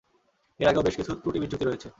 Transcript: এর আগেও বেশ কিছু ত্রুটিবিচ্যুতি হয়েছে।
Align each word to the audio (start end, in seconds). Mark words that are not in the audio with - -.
এর 0.59 0.67
আগেও 0.67 0.83
বেশ 0.83 0.95
কিছু 0.95 1.11
ত্রুটিবিচ্যুতি 1.21 1.65
হয়েছে। 1.65 1.87